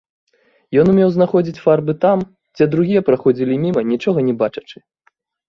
Ён 0.83 0.87
умеў 0.93 1.09
знаходзіць 1.17 1.61
фарбы 1.65 1.95
там, 2.07 2.17
дзе 2.57 2.69
другія 2.73 3.01
праходзілі 3.11 3.59
міма, 3.67 3.81
нічога 3.93 4.27
не 4.33 4.37
бачачы. 4.43 4.77